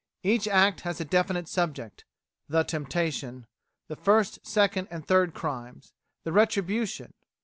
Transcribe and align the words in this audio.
Each 0.23 0.47
act 0.47 0.81
has 0.81 0.99
a 0.99 1.05
definite 1.05 1.47
subject: 1.47 2.05
The 2.49 2.63
Temptation; 2.63 3.45
The 3.87 3.95
First, 3.95 4.39
Second, 4.43 4.87
and 4.89 5.05
Third 5.07 5.35
Crimes; 5.35 5.93
The 6.23 6.31
Retribution. 6.31 7.13